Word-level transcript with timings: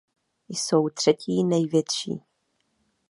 Jsou 0.55 0.89
třetí 0.89 1.43
největší. 1.43 2.21